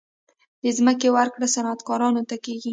[0.63, 2.69] د ځمکې ورکړه صنعتکارانو ته کیږي